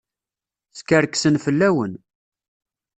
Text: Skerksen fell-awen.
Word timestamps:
Skerksen 0.79 1.35
fell-awen. 1.45 1.93